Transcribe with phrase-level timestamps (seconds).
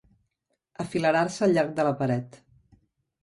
[0.83, 2.39] Afilerar-se al llarg de la paret.